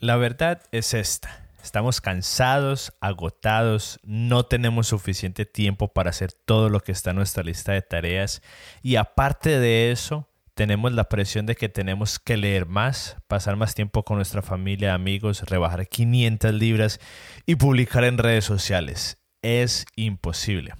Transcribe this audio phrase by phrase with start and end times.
[0.00, 1.44] La verdad es esta.
[1.60, 7.42] Estamos cansados, agotados, no tenemos suficiente tiempo para hacer todo lo que está en nuestra
[7.42, 8.40] lista de tareas
[8.80, 13.74] y aparte de eso, tenemos la presión de que tenemos que leer más, pasar más
[13.74, 17.00] tiempo con nuestra familia, amigos, rebajar 500 libras
[17.44, 19.18] y publicar en redes sociales.
[19.42, 20.74] Es imposible.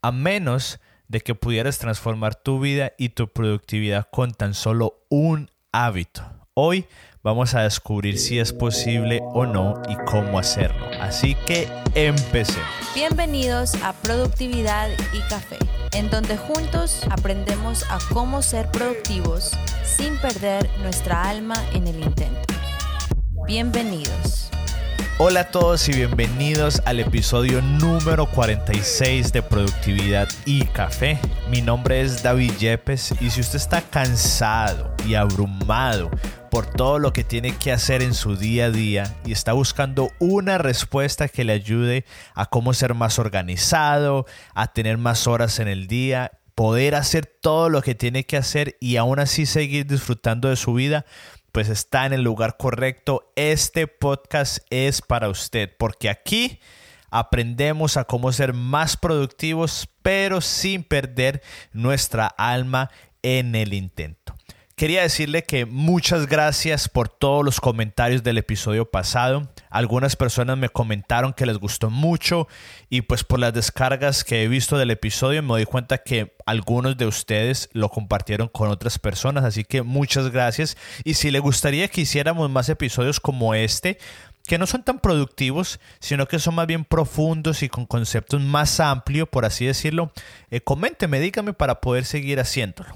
[0.00, 5.50] A menos de que pudieras transformar tu vida y tu productividad con tan solo un
[5.72, 6.39] hábito.
[6.54, 6.86] Hoy
[7.22, 10.84] vamos a descubrir si es posible o no y cómo hacerlo.
[11.00, 12.68] Así que empecemos.
[12.92, 15.58] Bienvenidos a Productividad y Café,
[15.92, 19.52] en donde juntos aprendemos a cómo ser productivos
[19.84, 22.52] sin perder nuestra alma en el intento.
[23.46, 24.50] Bienvenidos.
[25.22, 31.18] Hola a todos y bienvenidos al episodio número 46 de Productividad y Café.
[31.50, 36.10] Mi nombre es David Yepes y si usted está cansado y abrumado
[36.50, 40.10] por todo lo que tiene que hacer en su día a día y está buscando
[40.18, 42.04] una respuesta que le ayude
[42.34, 47.68] a cómo ser más organizado, a tener más horas en el día, poder hacer todo
[47.68, 51.06] lo que tiene que hacer y aún así seguir disfrutando de su vida,
[51.52, 53.32] pues está en el lugar correcto.
[53.36, 56.60] Este podcast es para usted, porque aquí
[57.10, 62.90] aprendemos a cómo ser más productivos, pero sin perder nuestra alma
[63.22, 64.34] en el intento.
[64.80, 69.46] Quería decirle que muchas gracias por todos los comentarios del episodio pasado.
[69.68, 72.48] Algunas personas me comentaron que les gustó mucho
[72.88, 76.96] y pues por las descargas que he visto del episodio me doy cuenta que algunos
[76.96, 79.44] de ustedes lo compartieron con otras personas.
[79.44, 80.78] Así que muchas gracias.
[81.04, 83.98] Y si le gustaría que hiciéramos más episodios como este,
[84.46, 88.80] que no son tan productivos, sino que son más bien profundos y con conceptos más
[88.80, 90.10] amplios, por así decirlo,
[90.50, 92.94] eh, coménteme, dígame para poder seguir haciéndolo.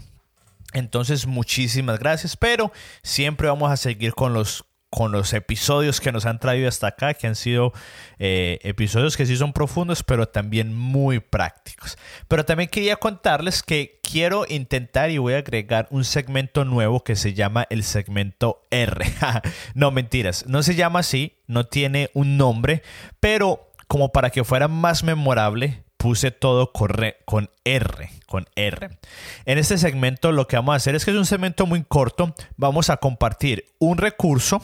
[0.75, 2.71] Entonces, muchísimas gracias, pero
[3.03, 7.15] siempre vamos a seguir con los con los episodios que nos han traído hasta acá,
[7.15, 7.73] que han sido
[8.21, 11.99] eh, episodios que sí son profundos, pero también muy prácticos.
[12.29, 17.17] Pero también quería contarles que quiero intentar y voy a agregar un segmento nuevo que
[17.17, 19.05] se llama el segmento R.
[19.75, 22.85] no, mentiras, no se llama así, no tiene un nombre,
[23.19, 26.91] pero como para que fuera más memorable, puse todo con
[27.65, 28.91] R, con R.
[29.47, 32.35] En este segmento lo que vamos a hacer es que es un segmento muy corto.
[32.59, 34.61] Vamos a compartir un recurso,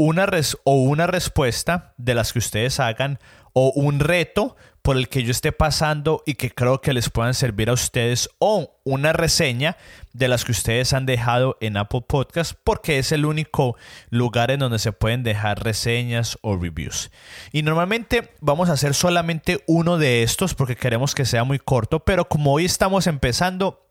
[0.00, 3.18] una res o una respuesta de las que ustedes hagan
[3.52, 7.34] o un reto por el que yo esté pasando y que creo que les puedan
[7.34, 9.76] servir a ustedes o una reseña
[10.14, 13.76] de las que ustedes han dejado en Apple Podcast porque es el único
[14.08, 17.10] lugar en donde se pueden dejar reseñas o reviews.
[17.52, 22.00] Y normalmente vamos a hacer solamente uno de estos porque queremos que sea muy corto,
[22.00, 23.86] pero como hoy estamos empezando,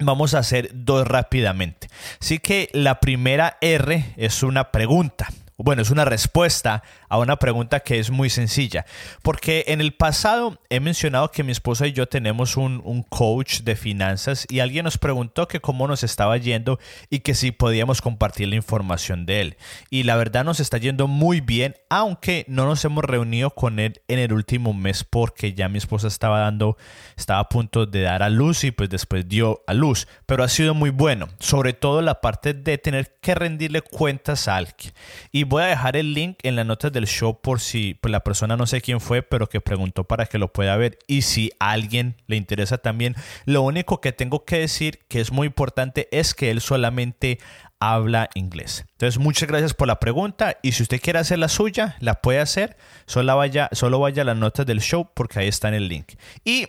[0.00, 1.86] Vamos a hacer dos rápidamente.
[2.20, 7.80] Así que la primera R es una pregunta bueno, es una respuesta a una pregunta
[7.80, 8.86] que es muy sencilla.
[9.22, 12.74] Porque en el pasado he mencionado que mi esposa y yo tenemos un,
[13.08, 16.78] coach de finanzas y alguien nos preguntó que cómo nos estaba yendo
[17.10, 19.56] y que si podíamos compartir la información de él.
[19.90, 24.00] Y la verdad nos está yendo muy bien, aunque no nos hemos reunido con él
[24.08, 26.76] en el último mes porque ya mi esposa estaba dando,
[27.16, 30.08] estaba a punto de dar a luz y pues después dio a luz.
[30.26, 34.56] Pero ha sido muy bueno, sobre todo la parte de tener que rendirle cuentas a
[34.56, 34.92] alguien.
[35.30, 38.20] Y voy a dejar el link en las notas del show por si pues, la
[38.20, 40.98] persona no sé quién fue, pero que preguntó para que lo pueda ver.
[41.06, 45.46] Y si alguien le interesa también, lo único que tengo que decir que es muy
[45.46, 47.38] importante es que él solamente
[47.80, 48.84] habla inglés.
[48.92, 52.40] Entonces, muchas gracias por la pregunta y si usted quiere hacer la suya, la puede
[52.40, 52.76] hacer.
[53.06, 56.12] Solo vaya, solo vaya a las notas del show porque ahí está en el link.
[56.44, 56.68] Y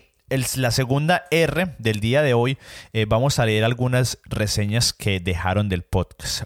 [0.56, 2.58] la segunda R del día de hoy,
[2.94, 6.44] eh, vamos a leer algunas reseñas que dejaron del podcast.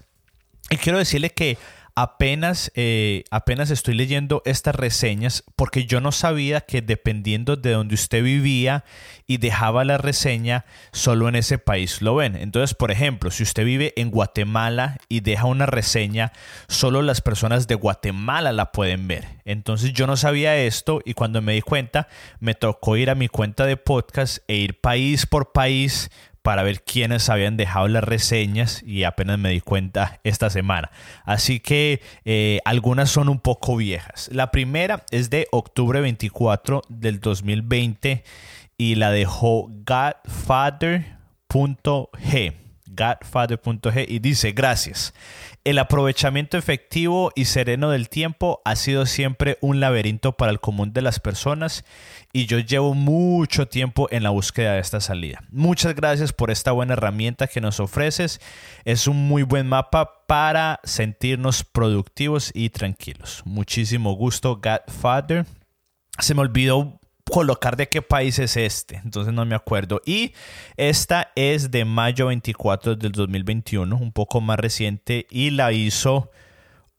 [0.68, 1.58] Y quiero decirle que
[2.02, 7.94] apenas, eh, apenas estoy leyendo estas reseñas porque yo no sabía que dependiendo de donde
[7.94, 8.84] usted vivía
[9.26, 12.36] y dejaba la reseña, solo en ese país lo ven.
[12.36, 16.32] Entonces, por ejemplo, si usted vive en Guatemala y deja una reseña,
[16.68, 19.26] solo las personas de Guatemala la pueden ver.
[19.44, 22.08] Entonces yo no sabía esto y cuando me di cuenta,
[22.38, 26.10] me tocó ir a mi cuenta de podcast e ir país por país
[26.42, 30.90] para ver quiénes habían dejado las reseñas y apenas me di cuenta esta semana.
[31.24, 34.30] Así que eh, algunas son un poco viejas.
[34.32, 38.24] La primera es de octubre 24 del 2020
[38.78, 41.10] y la dejó godfather.g
[43.00, 45.14] godfather.g y dice gracias.
[45.64, 50.92] El aprovechamiento efectivo y sereno del tiempo ha sido siempre un laberinto para el común
[50.92, 51.84] de las personas
[52.32, 55.42] y yo llevo mucho tiempo en la búsqueda de esta salida.
[55.50, 58.40] Muchas gracias por esta buena herramienta que nos ofreces.
[58.84, 63.42] Es un muy buen mapa para sentirnos productivos y tranquilos.
[63.44, 65.46] Muchísimo gusto, Godfather.
[66.18, 66.99] Se me olvidó
[67.30, 70.00] colocar de qué país es este, entonces no me acuerdo.
[70.04, 70.34] Y
[70.76, 76.30] esta es de mayo 24 del 2021, un poco más reciente, y la hizo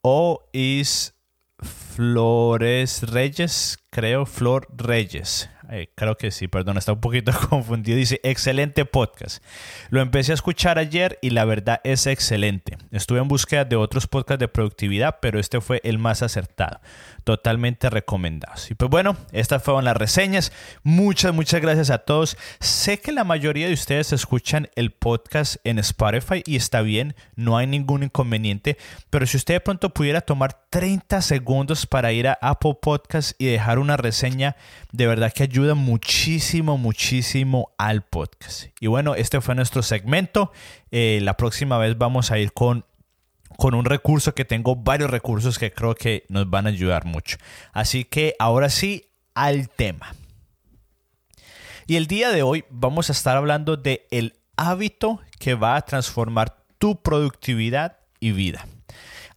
[0.01, 1.13] O is
[1.59, 5.49] Flores Reyes, creo, Flor Reyes.
[5.71, 7.97] Eh, creo que sí, perdón, está un poquito confundido.
[7.97, 9.41] Dice, excelente podcast.
[9.89, 12.77] Lo empecé a escuchar ayer y la verdad es excelente.
[12.91, 16.81] Estuve en búsqueda de otros podcasts de productividad, pero este fue el más acertado
[17.23, 18.71] totalmente recomendados.
[18.71, 20.51] Y pues bueno, estas fueron las reseñas.
[20.83, 22.37] Muchas, muchas gracias a todos.
[22.59, 27.57] Sé que la mayoría de ustedes escuchan el podcast en Spotify y está bien, no
[27.57, 28.77] hay ningún inconveniente,
[29.09, 33.45] pero si usted de pronto pudiera tomar 30 segundos para ir a Apple Podcast y
[33.45, 34.55] dejar una reseña,
[34.91, 38.65] de verdad que ayuda muchísimo, muchísimo al podcast.
[38.79, 40.51] Y bueno, este fue nuestro segmento.
[40.91, 42.85] Eh, la próxima vez vamos a ir con
[43.57, 47.37] con un recurso que tengo varios recursos que creo que nos van a ayudar mucho.
[47.73, 49.05] Así que ahora sí,
[49.35, 50.15] al tema.
[51.85, 55.81] Y el día de hoy vamos a estar hablando de el hábito que va a
[55.81, 58.65] transformar tu productividad y vida.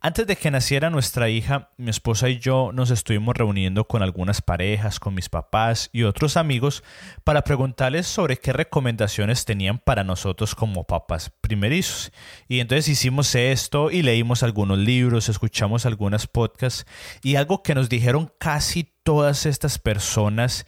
[0.06, 4.42] Antes de que naciera nuestra hija, mi esposa y yo nos estuvimos reuniendo con algunas
[4.42, 6.84] parejas, con mis papás y otros amigos
[7.24, 12.12] para preguntarles sobre qué recomendaciones tenían para nosotros como papás primerizos.
[12.48, 16.84] Y entonces hicimos esto y leímos algunos libros, escuchamos algunas podcasts
[17.22, 20.66] y algo que nos dijeron casi todas estas personas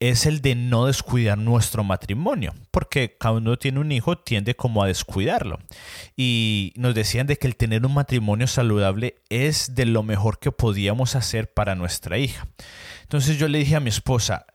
[0.00, 4.82] es el de no descuidar nuestro matrimonio, porque cada uno tiene un hijo tiende como
[4.82, 5.58] a descuidarlo.
[6.16, 10.52] Y nos decían de que el tener un matrimonio saludable es de lo mejor que
[10.52, 12.48] podíamos hacer para nuestra hija.
[13.02, 14.46] Entonces yo le dije a mi esposa,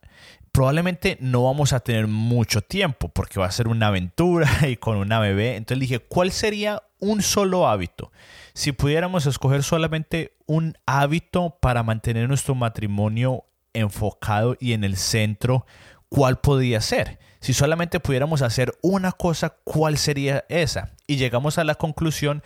[0.52, 4.98] probablemente no vamos a tener mucho tiempo porque va a ser una aventura y con
[4.98, 5.58] una bebé.
[5.58, 8.12] Entonces le dije, ¿cuál sería un solo hábito?
[8.56, 13.44] Si pudiéramos escoger solamente un hábito para mantener nuestro matrimonio
[13.76, 15.66] enfocado y en el centro,
[16.10, 17.20] ¿cuál podría ser?
[17.40, 20.96] Si solamente pudiéramos hacer una cosa, ¿cuál sería esa?
[21.06, 22.42] Y llegamos a la conclusión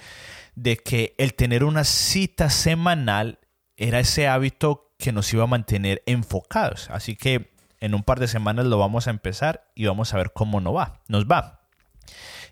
[0.55, 3.39] de que el tener una cita semanal
[3.77, 6.89] era ese hábito que nos iba a mantener enfocados.
[6.91, 10.33] Así que en un par de semanas lo vamos a empezar y vamos a ver
[10.33, 11.01] cómo nos va.
[11.07, 11.61] Nos va.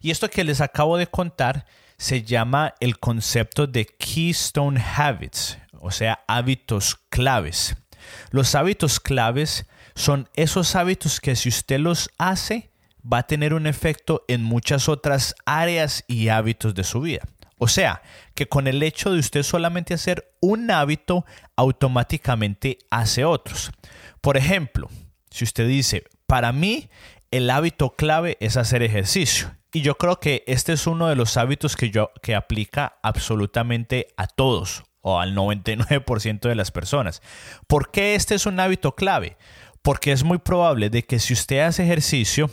[0.01, 1.65] Y esto que les acabo de contar
[1.97, 7.75] se llama el concepto de Keystone Habits, o sea, hábitos claves.
[8.31, 9.65] Los hábitos claves
[9.95, 12.71] son esos hábitos que si usted los hace,
[13.01, 17.23] va a tener un efecto en muchas otras áreas y hábitos de su vida.
[17.57, 18.01] O sea,
[18.35, 21.25] que con el hecho de usted solamente hacer un hábito,
[21.55, 23.71] automáticamente hace otros.
[24.21, 24.89] Por ejemplo,
[25.31, 26.89] si usted dice, para mí
[27.31, 29.55] el hábito clave es hacer ejercicio.
[29.73, 34.07] Y yo creo que este es uno de los hábitos que yo que aplica absolutamente
[34.17, 37.21] a todos o al 99% de las personas.
[37.65, 39.37] ¿Por qué este es un hábito clave?
[39.81, 42.49] Porque es muy probable de que si usted hace ejercicio,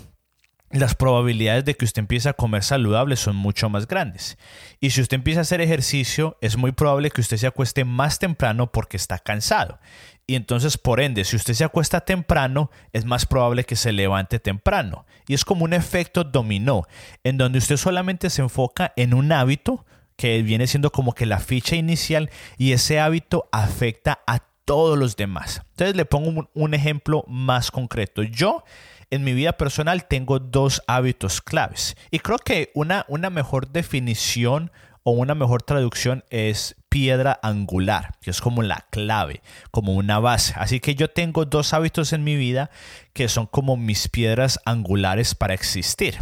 [0.71, 4.39] las probabilidades de que usted empiece a comer saludable son mucho más grandes.
[4.79, 8.21] Y si usted empieza a hacer ejercicio, es muy probable que usted se acueste más
[8.21, 9.81] temprano porque está cansado.
[10.27, 14.39] Y entonces, por ende, si usted se acuesta temprano, es más probable que se levante
[14.39, 15.07] temprano.
[15.27, 16.87] Y es como un efecto dominó,
[17.25, 19.85] en donde usted solamente se enfoca en un hábito,
[20.17, 25.17] que viene siendo como que la ficha inicial y ese hábito afecta a todos los
[25.17, 25.63] demás.
[25.71, 28.23] Entonces le pongo un, ejemplo más concreto.
[28.23, 28.65] Yo
[29.11, 34.71] en mi vida personal tengo dos hábitos claves y creo que una, una mejor definición
[35.03, 40.55] o una mejor traducción es piedra angular, que es como la clave, como una base.
[40.57, 42.71] Así que yo tengo dos hábitos en mi vida
[43.13, 46.19] que son como mis piedras angulares para existir.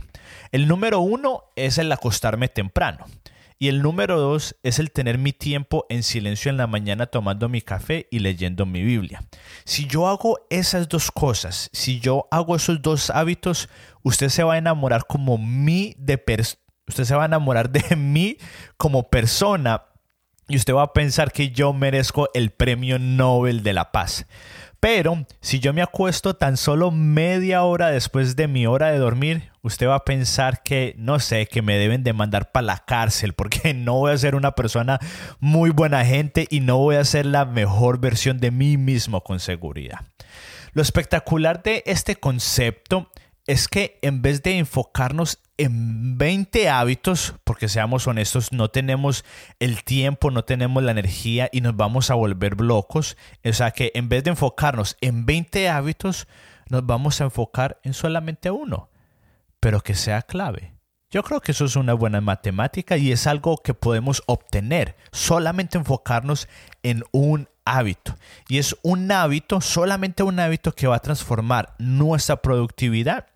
[0.50, 3.06] El número uno es el acostarme temprano.
[3.62, 7.48] Y el número dos es el tener mi tiempo en silencio en la mañana tomando
[7.48, 9.22] mi café y leyendo mi Biblia.
[9.64, 13.68] Si yo hago esas dos cosas, si yo hago esos dos hábitos,
[14.02, 16.20] usted se va a enamorar como mí de
[16.88, 18.36] usted se va a enamorar de mí
[18.76, 19.84] como persona
[20.48, 24.26] y usted va a pensar que yo merezco el premio Nobel de la Paz.
[24.80, 29.51] Pero si yo me acuesto tan solo media hora después de mi hora de dormir,
[29.62, 33.32] usted va a pensar que, no sé, que me deben de mandar para la cárcel
[33.32, 34.98] porque no voy a ser una persona
[35.40, 39.40] muy buena gente y no voy a ser la mejor versión de mí mismo con
[39.40, 40.00] seguridad.
[40.72, 43.10] Lo espectacular de este concepto
[43.46, 49.24] es que en vez de enfocarnos en 20 hábitos, porque seamos honestos, no tenemos
[49.58, 53.16] el tiempo, no tenemos la energía y nos vamos a volver locos.
[53.44, 56.26] O sea que en vez de enfocarnos en 20 hábitos,
[56.68, 58.88] nos vamos a enfocar en solamente uno,
[59.62, 60.74] pero que sea clave.
[61.08, 65.78] Yo creo que eso es una buena matemática y es algo que podemos obtener, solamente
[65.78, 66.48] enfocarnos
[66.82, 68.16] en un hábito.
[68.48, 73.28] Y es un hábito, solamente un hábito que va a transformar nuestra productividad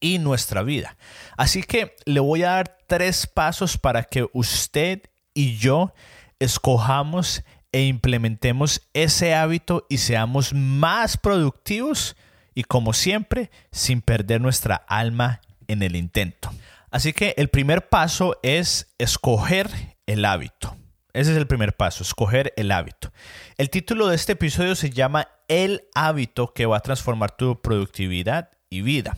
[0.00, 0.96] y nuestra vida.
[1.36, 5.02] Así que le voy a dar tres pasos para que usted
[5.34, 5.92] y yo
[6.38, 12.16] escojamos e implementemos ese hábito y seamos más productivos
[12.54, 16.50] y como siempre sin perder nuestra alma en el intento.
[16.90, 19.70] Así que el primer paso es escoger
[20.06, 20.76] el hábito.
[21.12, 23.12] Ese es el primer paso, escoger el hábito.
[23.56, 28.50] El título de este episodio se llama El hábito que va a transformar tu productividad
[28.70, 29.16] y vida.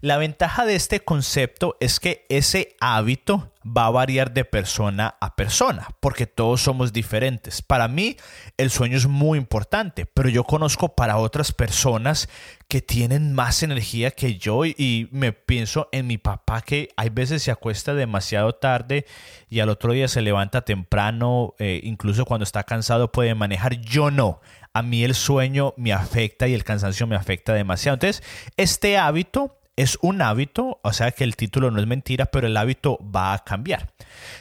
[0.00, 5.36] La ventaja de este concepto es que ese hábito va a variar de persona a
[5.36, 7.62] persona, porque todos somos diferentes.
[7.62, 8.16] Para mí
[8.56, 12.28] el sueño es muy importante, pero yo conozco para otras personas
[12.68, 17.42] que tienen más energía que yo y, me pienso en mi papá que hay veces
[17.42, 19.06] se acuesta demasiado tarde
[19.48, 23.80] y al otro día se levanta temprano, eh, incluso cuando está cansado puede manejar.
[23.80, 24.40] Yo no
[24.72, 27.94] a mí el sueño me afecta y el cansancio me afecta demasiado.
[27.94, 28.22] Entonces,
[28.56, 32.56] este hábito es un hábito, o sea que el título no es mentira, pero el
[32.56, 33.92] hábito va a cambiar.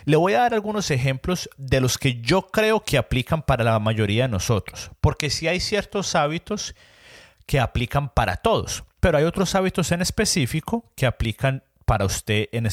[0.06, 3.80] Le voy a dar algunos ejemplos de los que yo creo que aplican para la
[3.80, 6.76] mayoría de nosotros, porque si hay ciertos hábitos
[7.46, 12.68] que aplican para todos, pero hay otros hábitos en específico que aplican para usted en,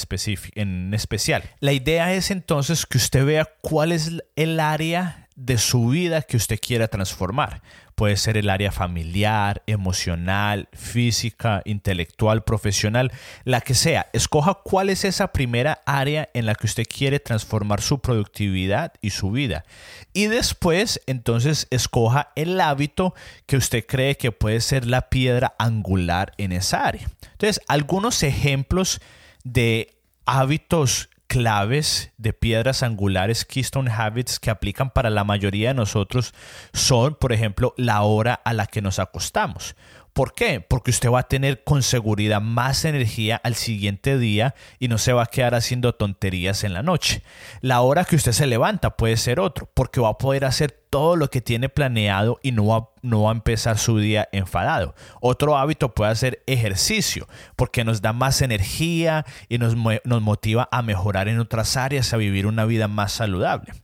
[0.57, 1.45] en especial.
[1.61, 6.39] La idea es entonces que usted vea cuál es el área de su vida que
[6.39, 7.63] usted quiera transformar.
[7.95, 13.13] Puede ser el área familiar, emocional, física, intelectual, profesional,
[13.45, 14.09] la que sea.
[14.13, 19.11] Escoja cuál es esa primera área en la que usted quiere transformar su productividad y
[19.11, 19.65] su vida.
[20.13, 23.15] Y después, entonces, escoja el hábito
[23.47, 27.09] que usted cree que puede ser la piedra angular en esa área.
[27.33, 29.01] Entonces, algunos ejemplos
[29.45, 36.35] de hábitos claves de piedras angulares Keystone Habits que aplican para la mayoría de nosotros
[36.73, 39.77] son, por ejemplo, la hora a la que nos acostamos.
[40.17, 40.63] ¿Por qué?
[40.63, 45.13] Porque usted va a tener con seguridad más energía al siguiente día y no se
[45.13, 47.23] va a quedar haciendo tonterías en la noche.
[47.61, 51.17] La hora que usted se levanta puede ser otro, porque va a poder hacer todo
[51.17, 54.95] lo que tiene planeado y no va, no va a empezar su día enfadado.
[55.21, 60.81] Otro hábito puede ser ejercicio, porque nos da más energía y nos, nos motiva a
[60.81, 63.75] mejorar en otras áreas, a vivir una vida más saludable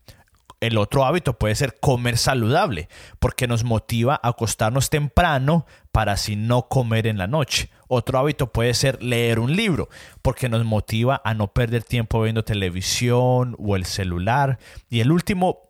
[0.63, 2.89] el otro hábito puede ser comer saludable,
[3.19, 7.69] porque nos motiva a acostarnos temprano para así no comer en la noche.
[7.89, 9.89] Otro hábito puede ser leer un libro,
[10.23, 14.61] porque nos motiva a no perder tiempo viendo televisión o el celular.
[14.89, 15.63] Y el último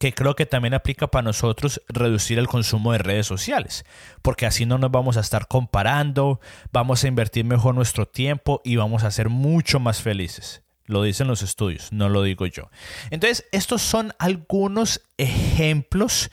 [0.00, 3.84] que creo que también aplica para nosotros reducir el consumo de redes sociales,
[4.22, 6.40] porque así no nos vamos a estar comparando,
[6.72, 10.64] vamos a invertir mejor nuestro tiempo y vamos a ser mucho más felices.
[10.88, 12.70] Lo dicen los estudios, no lo digo yo.
[13.10, 16.30] Entonces, estos son algunos ejemplos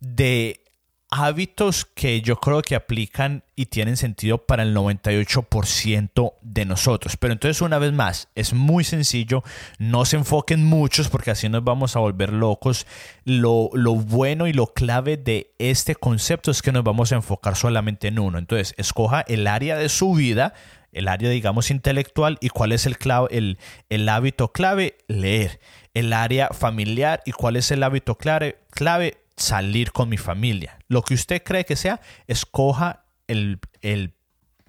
[0.00, 0.64] de
[1.10, 7.16] hábitos que yo creo que aplican y tienen sentido para el 98% de nosotros.
[7.16, 9.42] Pero entonces una vez más, es muy sencillo,
[9.78, 12.86] no se enfoquen muchos porque así nos vamos a volver locos.
[13.24, 17.56] Lo, lo, bueno y lo clave de este concepto es que nos vamos a enfocar
[17.56, 18.38] solamente en uno.
[18.38, 20.54] Entonces, escoja el área de su vida
[20.92, 23.56] el área, digamos, intelectual y cuál es el, clave,
[23.88, 25.60] el, hábito clave, leer.
[25.94, 30.78] El área familiar y cuál es el hábito clave, clave, salir con mi familia.
[30.88, 33.60] Lo que usted cree que sea, escoja el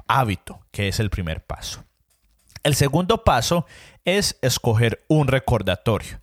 [0.08, 1.84] hábito, que es el primer paso.
[2.64, 3.66] El segundo paso
[4.06, 6.20] es escoger un recordatorio.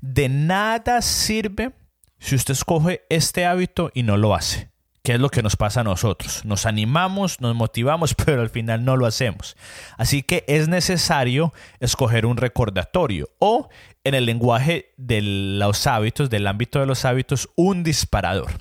[0.00, 1.72] De nada sirve
[2.18, 4.73] si usted escoge este hábito y no lo hace.
[5.04, 6.46] ¿Qué es lo que nos pasa a nosotros?
[6.46, 9.54] Nos animamos, nos motivamos, pero al final no lo hacemos.
[9.98, 13.68] Así que es necesario escoger un recordatorio o,
[14.02, 18.52] en el lenguaje de los hábitos, del ámbito de los hábitos, un disparador.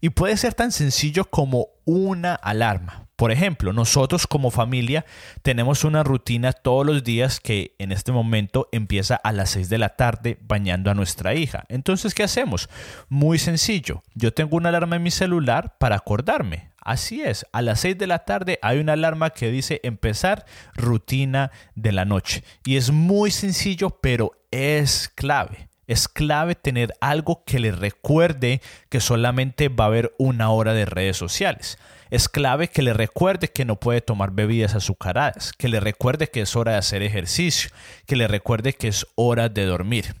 [0.00, 3.09] Y puede ser tan sencillo como una alarma.
[3.20, 5.04] Por ejemplo, nosotros como familia
[5.42, 9.76] tenemos una rutina todos los días que en este momento empieza a las 6 de
[9.76, 11.66] la tarde bañando a nuestra hija.
[11.68, 12.70] Entonces, ¿qué hacemos?
[13.10, 14.02] Muy sencillo.
[14.14, 16.70] Yo tengo una alarma en mi celular para acordarme.
[16.80, 21.50] Así es, a las 6 de la tarde hay una alarma que dice empezar rutina
[21.74, 22.42] de la noche.
[22.64, 25.68] Y es muy sencillo, pero es clave.
[25.86, 30.86] Es clave tener algo que le recuerde que solamente va a haber una hora de
[30.86, 31.76] redes sociales.
[32.10, 36.42] Es clave que le recuerde que no puede tomar bebidas azucaradas, que le recuerde que
[36.42, 37.70] es hora de hacer ejercicio,
[38.06, 40.16] que le recuerde que es hora de dormir.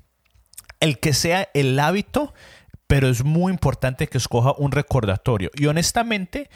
[0.78, 2.32] El que sea el hábito,
[2.86, 5.50] pero es muy importante que escoja un recordatorio.
[5.54, 6.48] Y honestamente,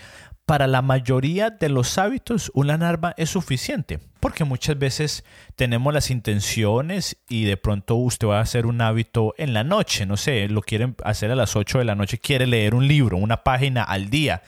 [0.46, 5.24] para la mayoría de los hábitos, una alarma es suficiente, porque muchas veces
[5.56, 10.06] tenemos las intenciones y de pronto usted va a hacer un hábito en la noche,
[10.06, 13.16] no sé, lo quiere hacer a las 8 de la noche, quiere leer un libro,
[13.16, 14.42] una página al día,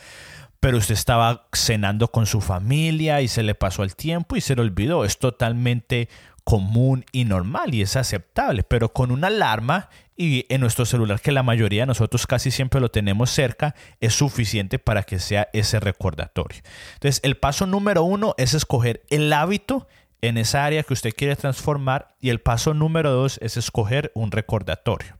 [0.66, 4.56] pero usted estaba cenando con su familia y se le pasó el tiempo y se
[4.56, 5.04] le olvidó.
[5.04, 6.08] Es totalmente
[6.42, 11.30] común y normal y es aceptable, pero con una alarma y en nuestro celular que
[11.30, 15.78] la mayoría de nosotros casi siempre lo tenemos cerca, es suficiente para que sea ese
[15.78, 16.60] recordatorio.
[16.94, 19.86] Entonces, el paso número uno es escoger el hábito
[20.20, 24.32] en esa área que usted quiere transformar y el paso número dos es escoger un
[24.32, 25.16] recordatorio.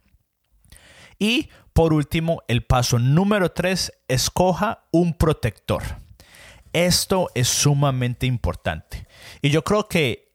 [1.21, 5.83] Y por último, el paso número tres, escoja un protector.
[6.73, 9.07] Esto es sumamente importante.
[9.43, 10.33] Y yo creo que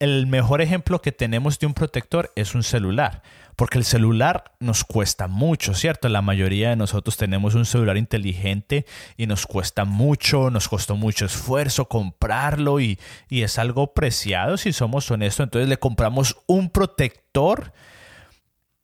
[0.00, 3.22] el mejor ejemplo que tenemos de un protector es un celular,
[3.54, 6.08] porque el celular nos cuesta mucho, ¿cierto?
[6.08, 8.84] La mayoría de nosotros tenemos un celular inteligente
[9.16, 12.98] y nos cuesta mucho, nos costó mucho esfuerzo comprarlo y,
[13.28, 15.44] y es algo preciado si somos honestos.
[15.44, 17.72] Entonces le compramos un protector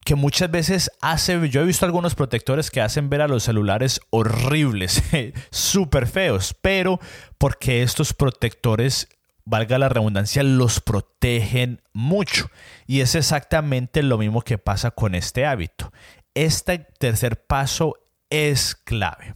[0.09, 4.01] que muchas veces hace, yo he visto algunos protectores que hacen ver a los celulares
[4.09, 5.03] horribles,
[5.51, 6.99] súper feos, pero
[7.37, 9.11] porque estos protectores
[9.45, 12.51] valga la redundancia, los protegen mucho.
[12.87, 15.93] Y es exactamente lo mismo que pasa con este hábito.
[16.33, 17.93] Este tercer paso
[18.31, 19.35] es clave.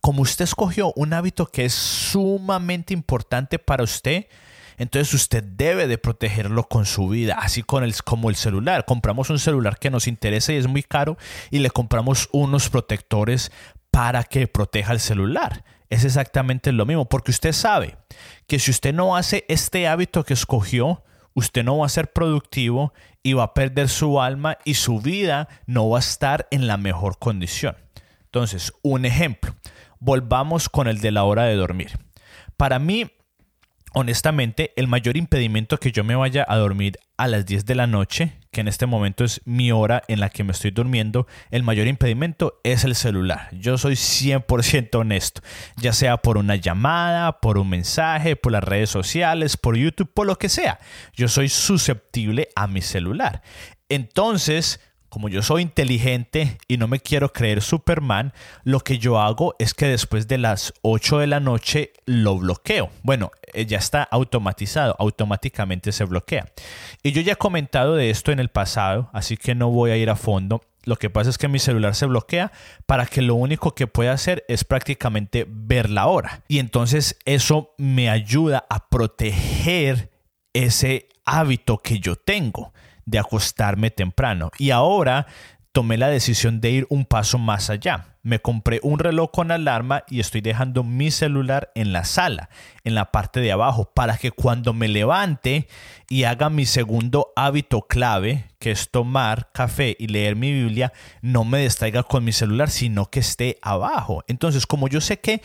[0.00, 4.28] Como usted escogió un hábito que es sumamente importante para usted,
[4.78, 8.84] entonces usted debe de protegerlo con su vida, así con el, como el celular.
[8.84, 11.16] Compramos un celular que nos interesa y es muy caro
[11.50, 13.52] y le compramos unos protectores
[13.90, 15.64] para que proteja el celular
[15.94, 17.96] es exactamente lo mismo, porque usted sabe
[18.46, 21.04] que si usted no hace este hábito que escogió,
[21.34, 25.48] usted no va a ser productivo y va a perder su alma y su vida
[25.66, 27.76] no va a estar en la mejor condición.
[28.24, 29.54] Entonces, un ejemplo,
[30.00, 31.98] volvamos con el de la hora de dormir.
[32.56, 33.10] Para mí,
[33.94, 37.86] honestamente, el mayor impedimento que yo me vaya a dormir a las 10 de la
[37.86, 41.62] noche, que en este momento es mi hora en la que me estoy durmiendo, el
[41.62, 43.48] mayor impedimento es el celular.
[43.52, 45.42] Yo soy 100% honesto,
[45.76, 50.26] ya sea por una llamada, por un mensaje, por las redes sociales, por YouTube, por
[50.26, 50.80] lo que sea.
[51.14, 53.42] Yo soy susceptible a mi celular.
[53.88, 54.80] Entonces,
[55.14, 58.32] como yo soy inteligente y no me quiero creer Superman,
[58.64, 62.90] lo que yo hago es que después de las 8 de la noche lo bloqueo.
[63.04, 66.48] Bueno, eh, ya está automatizado, automáticamente se bloquea.
[67.04, 69.96] Y yo ya he comentado de esto en el pasado, así que no voy a
[69.96, 70.62] ir a fondo.
[70.82, 72.50] Lo que pasa es que mi celular se bloquea
[72.84, 76.42] para que lo único que pueda hacer es prácticamente ver la hora.
[76.48, 80.10] Y entonces eso me ayuda a proteger
[80.52, 82.72] ese hábito que yo tengo
[83.06, 84.50] de acostarme temprano.
[84.58, 85.26] Y ahora
[85.74, 88.16] tomé la decisión de ir un paso más allá.
[88.22, 92.48] Me compré un reloj con alarma y estoy dejando mi celular en la sala,
[92.84, 95.66] en la parte de abajo, para que cuando me levante
[96.08, 101.44] y haga mi segundo hábito clave, que es tomar café y leer mi Biblia, no
[101.44, 104.22] me distraiga con mi celular, sino que esté abajo.
[104.28, 105.42] Entonces, como yo sé que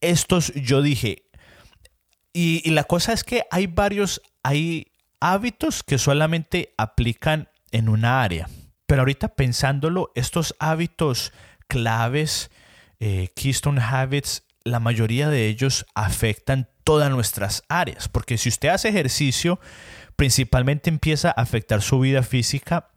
[0.00, 1.26] estos, yo dije,
[2.32, 8.48] y, la cosa es que hay varios, hay hábitos que solamente aplican en una área.
[8.86, 11.32] Pero ahorita pensándolo, estos hábitos
[11.66, 12.50] claves,
[13.00, 18.08] eh, Keystone Habits, la mayoría de ellos afectan todas nuestras áreas.
[18.08, 19.60] Porque si usted hace ejercicio,
[20.16, 22.88] principalmente empieza a afectar su vida física,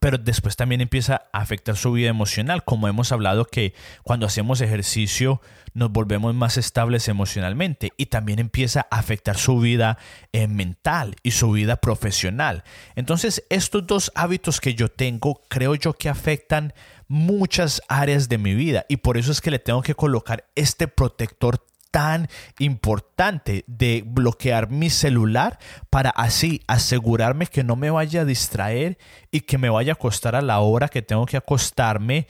[0.00, 4.60] pero después también empieza a afectar su vida emocional, como hemos hablado que cuando hacemos
[4.60, 5.40] ejercicio
[5.74, 9.98] nos volvemos más estables emocionalmente y también empieza a afectar su vida
[10.32, 12.64] eh, mental y su vida profesional.
[12.94, 16.72] Entonces, estos dos hábitos que yo tengo, creo yo que afectan
[17.08, 20.88] muchas áreas de mi vida y por eso es que le tengo que colocar este
[20.88, 21.64] protector
[21.96, 22.28] tan
[22.58, 28.98] importante de bloquear mi celular para así asegurarme que no me vaya a distraer
[29.30, 32.28] y que me vaya a acostar a la hora que tengo que acostarme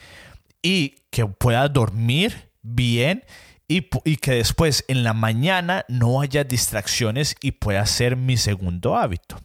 [0.63, 3.25] y que pueda dormir bien
[3.67, 3.81] y,
[4.19, 9.37] que después en la mañana no haya distracciones y pueda ser mi segundo hábito.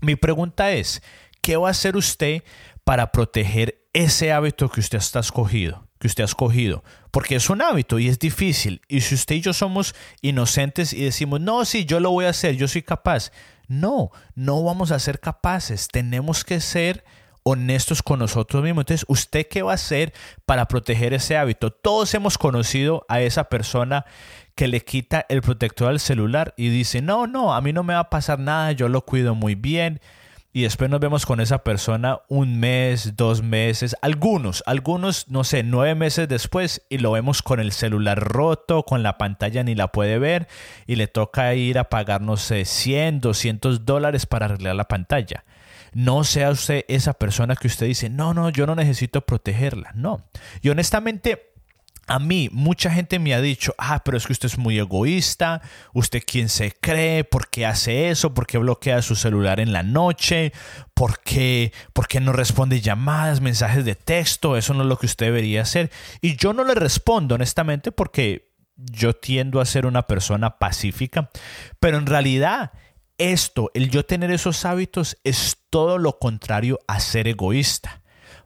[0.00, 1.02] Mi pregunta es,
[1.42, 2.44] ¿qué va a hacer usted
[2.84, 5.89] para proteger ese hábito que usted está escogido?
[6.00, 8.80] Que usted ha escogido, porque es un hábito y es difícil.
[8.88, 12.30] Y si usted y yo somos inocentes y decimos, no, sí, yo lo voy a
[12.30, 13.30] hacer, yo soy capaz.
[13.68, 15.88] No, no vamos a ser capaces.
[15.88, 17.04] Tenemos que ser
[17.42, 18.82] honestos con nosotros mismos.
[18.82, 20.14] Entonces, ¿usted qué va a hacer
[20.46, 21.70] para proteger ese hábito?
[21.70, 24.06] Todos hemos conocido a esa persona
[24.54, 27.92] que le quita el protector al celular y dice, no, no, a mí no me
[27.92, 30.00] va a pasar nada, yo lo cuido muy bien
[30.52, 35.62] y después nos vemos con esa persona un mes, dos meses, algunos, algunos, no sé,
[35.62, 39.92] nueve meses después y lo vemos con el celular roto, con la pantalla ni la
[39.92, 40.48] puede ver
[40.86, 45.44] y le toca ir a pagar, no sé, 100, 200 dólares para arreglar la pantalla.
[45.92, 49.92] No sea usted esa persona que usted dice, no, no, yo no necesito protegerla.
[49.94, 50.24] No.
[50.62, 51.49] Y honestamente,
[52.10, 55.62] a mí mucha gente me ha dicho, ah, pero es que usted es muy egoísta,
[55.94, 59.84] usted quién se cree, por qué hace eso, por qué bloquea su celular en la
[59.84, 60.52] noche,
[60.92, 65.06] por qué, por qué no responde llamadas, mensajes de texto, eso no es lo que
[65.06, 65.92] usted debería hacer.
[66.20, 71.30] Y yo no le respondo honestamente porque yo tiendo a ser una persona pacífica,
[71.78, 72.72] pero en realidad
[73.18, 77.99] esto, el yo tener esos hábitos es todo lo contrario a ser egoísta.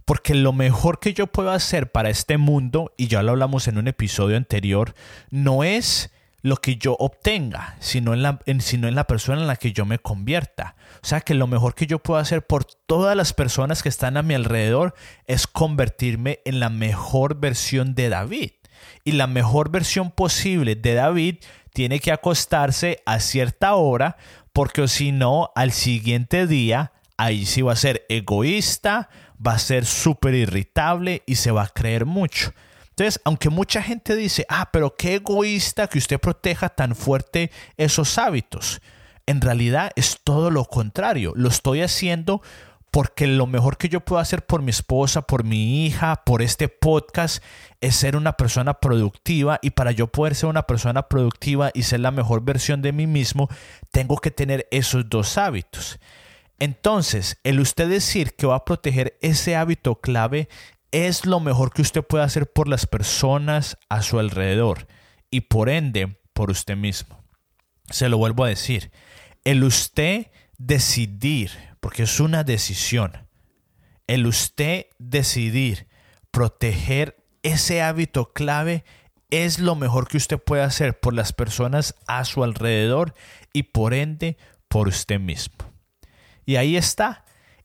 [0.05, 3.79] Porque lo mejor que yo puedo hacer para este mundo, y ya lo hablamos en
[3.79, 4.95] un episodio anterior,
[5.31, 6.11] no es
[6.45, 9.87] lo que yo obtenga, sino en, la, sino en la persona en la que yo
[9.87, 10.77] me convierta.
[11.03, 14.19] O sea que lo mejor que yo puedo hacer por todas las personas que están
[14.19, 14.95] a mi alrededor
[15.27, 18.51] es convertirme en la mejor versión de David.
[19.05, 21.37] Y la mejor versión posible de David
[21.73, 24.19] tiene que acostarse a cierta hora,
[24.53, 29.09] porque si no, al siguiente día, ahí sí va a ser egoísta,
[29.45, 32.53] va a ser súper irritable y se va a creer mucho.
[32.91, 38.19] Entonces, aunque mucha gente dice, ah, pero qué egoísta que usted proteja tan fuerte esos
[38.19, 38.81] hábitos,
[39.27, 41.33] en realidad es todo lo contrario.
[41.35, 42.41] Lo estoy haciendo
[42.95, 46.69] porque lo mejor que yo puedo hacer por mi esposa, por mi hija, por este
[46.69, 47.43] podcast,
[47.81, 51.99] es ser una persona productiva y para yo poder ser una persona productiva y ser
[51.99, 53.49] la mejor versión de mí mismo,
[53.91, 55.99] tengo que tener esos dos hábitos.
[56.59, 60.49] Entonces, el usted decir que va a proteger ese hábito clave
[60.93, 64.87] es lo mejor que usted puede hacer por las personas a su alrededor
[65.31, 67.25] y por ende por usted mismo.
[67.91, 68.93] Se lo vuelvo a decir,
[69.45, 73.29] el usted decidir, porque es una decisión,
[74.07, 75.89] el usted decidir
[76.31, 78.85] proteger ese hábito clave
[79.31, 83.15] es lo mejor que usted puede hacer por las personas a su alrededor
[83.53, 84.37] y por ende
[84.69, 85.74] por usted mismo.
[86.47, 87.25] Y ahí está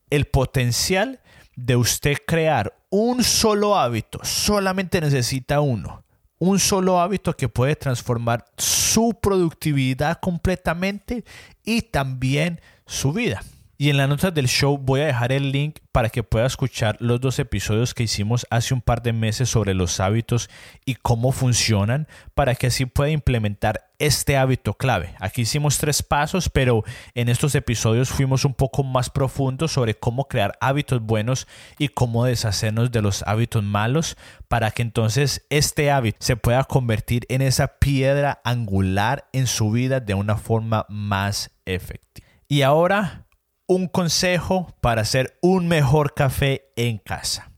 [0.09, 1.19] el potencial
[1.55, 4.19] de usted crear un solo hábito.
[4.23, 6.03] Solamente necesita uno.
[6.39, 11.25] Un solo hábito que puede transformar su productividad completamente
[11.65, 13.43] y también su vida.
[13.81, 16.97] Y en las notas del show voy a dejar el link para que pueda escuchar
[16.99, 20.49] los dos episodios que hicimos hace un par de meses sobre los hábitos
[20.83, 25.15] y cómo funcionan para que así pueda implementar este hábito clave.
[25.21, 30.27] Aquí hicimos tres pasos, pero en estos episodios fuimos un poco más profundos sobre cómo
[30.27, 34.17] crear hábitos buenos y cómo deshacernos de los hábitos malos
[34.49, 40.01] para que entonces este hábito se pueda convertir en esa piedra angular en su vida
[40.01, 42.27] de una forma más efectiva.
[42.49, 43.28] Y ahora
[43.69, 47.51] un consejo para hacer un mejor café en casa.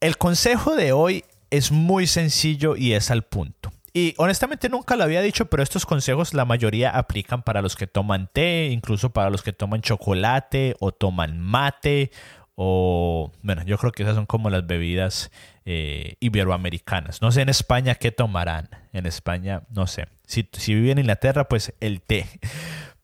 [0.00, 3.70] El consejo de hoy es muy sencillo y es al punto.
[3.92, 7.86] Y honestamente nunca lo había dicho, pero estos consejos la mayoría aplican para los que
[7.86, 12.10] toman té, incluso para los que toman chocolate o toman mate
[12.54, 15.30] o bueno, yo creo que esas son como las bebidas
[15.66, 17.20] eh, iberoamericanas.
[17.20, 18.70] No sé en España qué tomarán.
[18.94, 20.08] En España, no sé.
[20.26, 22.26] Si, si viven en Inglaterra, pues el té.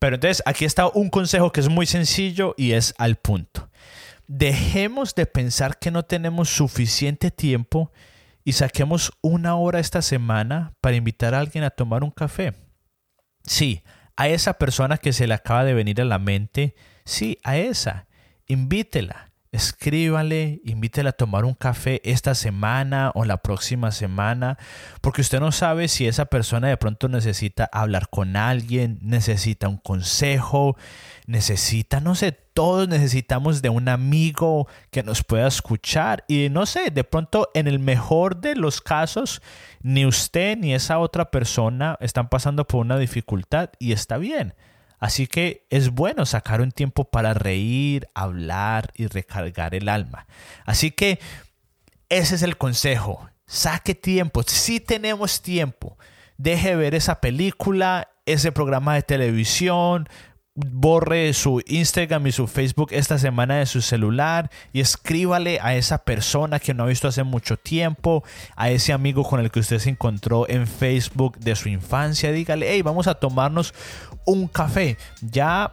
[0.02, 3.70] Pero entonces aquí está un consejo que es muy sencillo y es al punto.
[4.26, 7.92] Dejemos de pensar que no tenemos suficiente tiempo
[8.42, 12.52] y saquemos una hora esta semana para invitar a alguien a tomar un café.
[13.44, 13.84] Sí,
[14.16, 18.08] a esa persona que se le acaba de venir a la mente, sí, a esa,
[18.48, 24.58] invítela escríbale, invítela a tomar un café esta semana o la próxima semana,
[25.02, 29.76] porque usted no sabe si esa persona de pronto necesita hablar con alguien, necesita un
[29.76, 30.76] consejo,
[31.26, 36.90] necesita, no sé, todos necesitamos de un amigo que nos pueda escuchar y no sé,
[36.90, 39.42] de pronto en el mejor de los casos,
[39.82, 44.54] ni usted ni esa otra persona están pasando por una dificultad y está bien.
[45.02, 50.28] Así que es bueno sacar un tiempo para reír, hablar y recargar el alma.
[50.64, 51.18] Así que
[52.08, 53.28] ese es el consejo.
[53.44, 54.44] Saque tiempo.
[54.44, 55.98] Si tenemos tiempo,
[56.36, 60.08] deje ver esa película, ese programa de televisión,
[60.54, 65.98] borre su Instagram y su Facebook esta semana de su celular y escríbale a esa
[65.98, 68.22] persona que no ha visto hace mucho tiempo,
[68.54, 72.66] a ese amigo con el que usted se encontró en Facebook de su infancia, dígale,
[72.70, 73.72] hey, vamos a tomarnos
[74.26, 74.98] un café.
[75.22, 75.72] Ya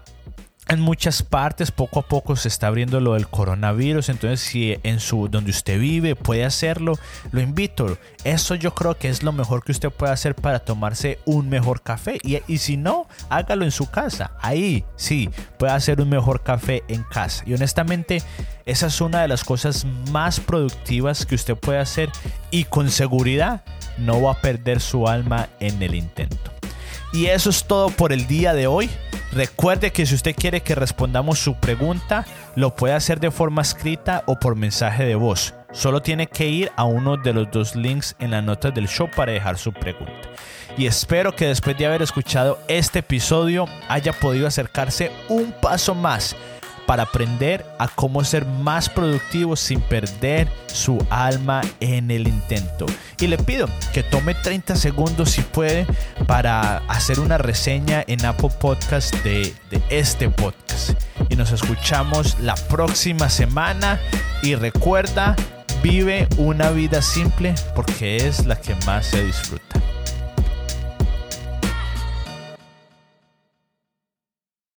[0.69, 4.99] en muchas partes poco a poco se está abriendo lo del coronavirus, entonces si en
[4.99, 6.93] su donde usted vive puede hacerlo,
[7.31, 7.97] lo invito.
[8.23, 11.81] Eso yo creo que es lo mejor que usted puede hacer para tomarse un mejor
[11.81, 14.31] café y, y si no, hágalo en su casa.
[14.41, 17.43] Ahí sí, puede hacer un mejor café en casa.
[17.47, 18.21] Y honestamente,
[18.65, 22.11] esa es una de las cosas más productivas que usted puede hacer
[22.51, 23.63] y con seguridad
[23.97, 26.51] no va a perder su alma en el intento.
[27.11, 28.89] Y eso es todo por el día de hoy.
[29.31, 34.23] Recuerde que si usted quiere que respondamos su pregunta, lo puede hacer de forma escrita
[34.25, 35.53] o por mensaje de voz.
[35.71, 39.07] Solo tiene que ir a uno de los dos links en la nota del show
[39.15, 40.29] para dejar su pregunta.
[40.77, 46.35] Y espero que después de haber escuchado este episodio haya podido acercarse un paso más
[46.89, 52.87] para aprender a cómo ser más productivo sin perder su alma en el intento.
[53.19, 55.85] Y le pido que tome 30 segundos si puede
[56.25, 60.99] para hacer una reseña en Apple Podcast de, de este podcast.
[61.29, 63.99] Y nos escuchamos la próxima semana
[64.41, 65.35] y recuerda,
[65.83, 69.79] vive una vida simple porque es la que más se disfruta.